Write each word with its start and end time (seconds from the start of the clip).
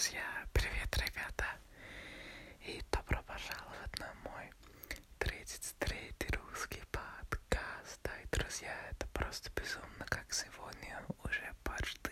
друзья! 0.00 0.24
Привет, 0.54 0.96
ребята! 0.96 1.44
И 2.66 2.82
добро 2.90 3.22
пожаловать 3.24 3.98
на 3.98 4.10
мой 4.24 4.50
33 5.18 5.98
русский 6.50 6.82
подкаст. 6.90 8.00
Да, 8.02 8.10
и, 8.24 8.26
друзья, 8.32 8.74
это 8.92 9.06
просто 9.08 9.50
безумно, 9.54 10.06
как 10.08 10.32
сегодня 10.32 11.04
уже 11.22 11.52
почти 11.64 12.09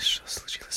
Что 0.00 0.22
случилось? 0.30 0.67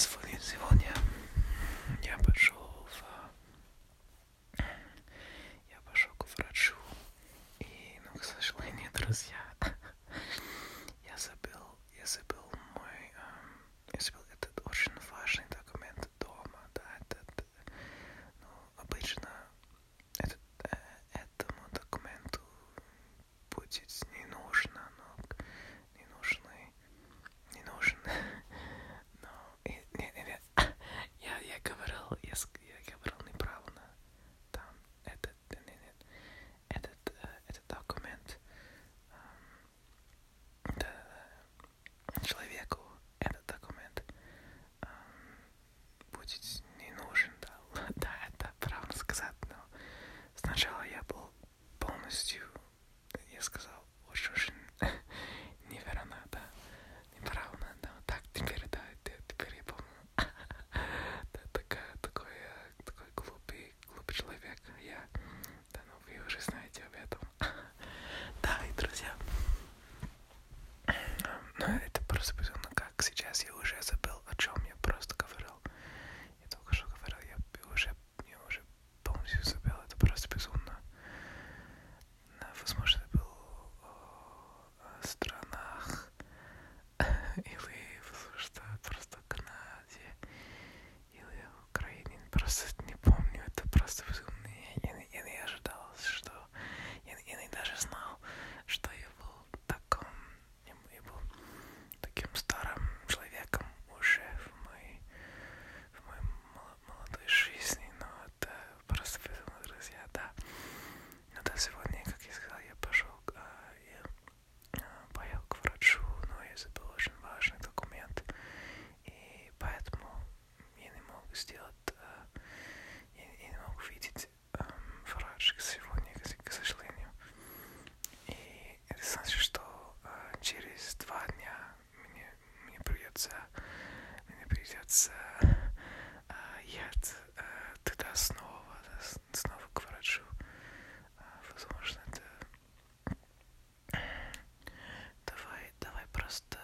just 146.32 146.56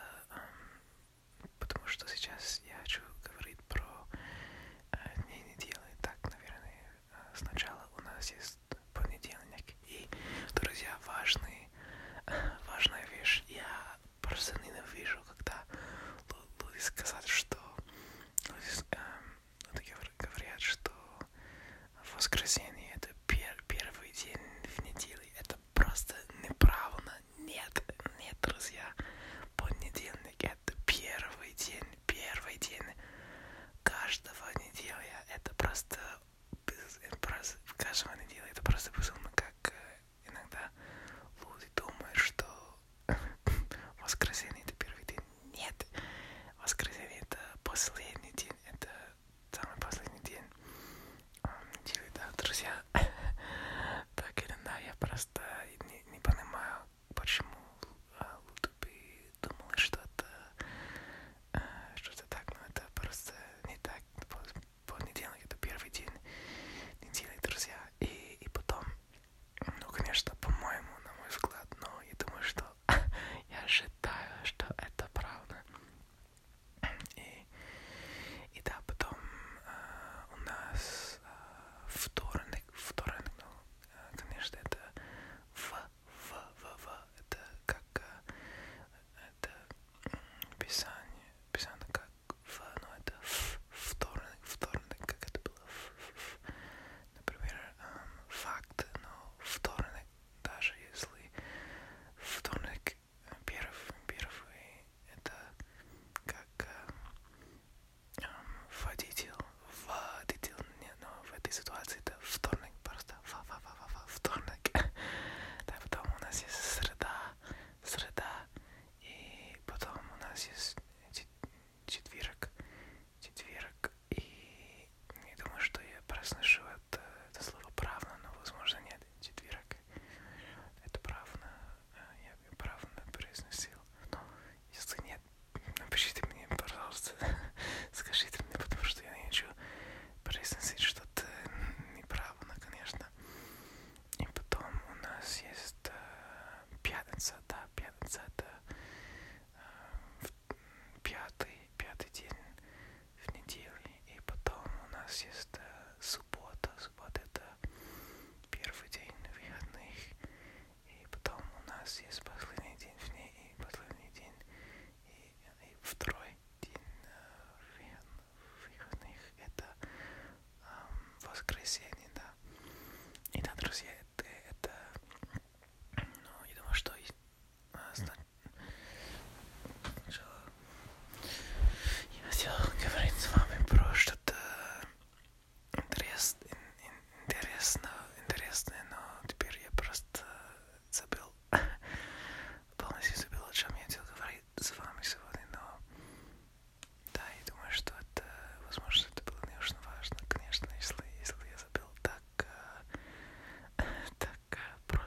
se 38.80 38.92
puso. 38.92 39.14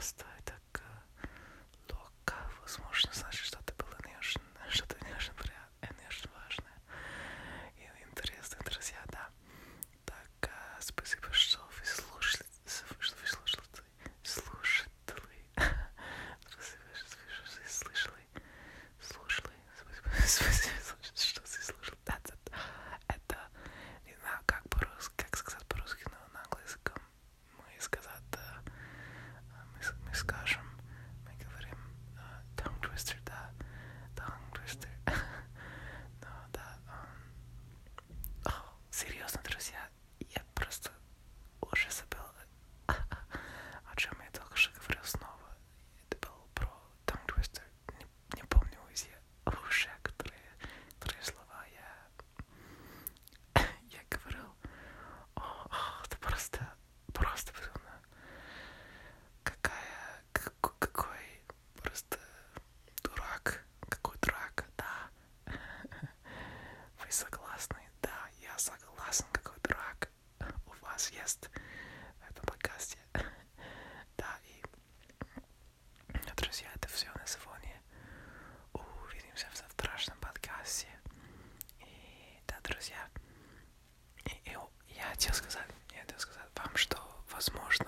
просто 0.01 0.25
хотел 85.21 85.35
сказать, 85.35 85.67
я 85.93 86.01
хотел 86.01 86.19
сказать 86.19 86.47
вам, 86.57 86.75
что 86.77 86.97
возможно 87.31 87.85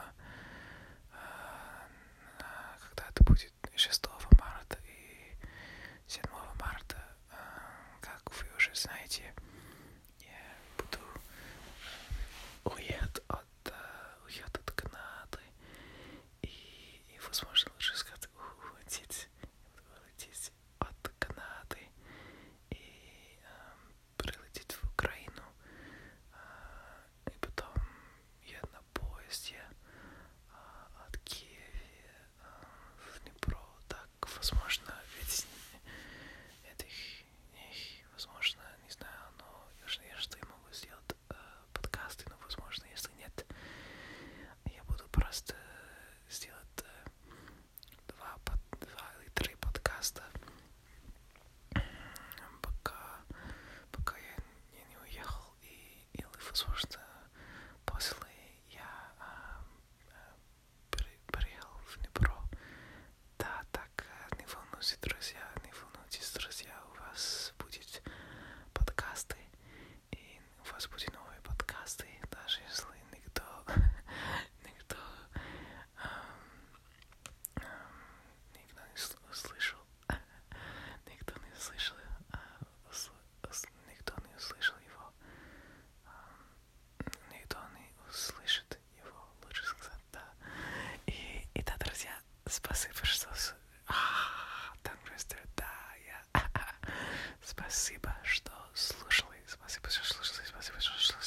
Спасибо, 97.52 98.16
что 98.22 98.50
слушали. 98.74 99.28
Спасибо, 99.46 99.90
что 99.90 100.04
слушали. 100.06 100.46
Спасибо, 100.48 100.80
что 100.80 100.92
слушали. 100.98 101.21